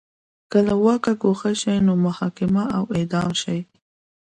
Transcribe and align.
که 0.51 0.59
له 0.67 0.75
واکه 0.83 1.11
ګوښه 1.21 1.51
شي 1.61 1.75
نو 1.87 1.93
محاکمه 2.05 2.63
او 2.77 2.83
اعدام 2.97 3.29
شي 3.41 3.59